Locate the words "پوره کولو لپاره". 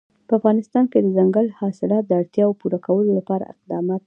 2.61-3.43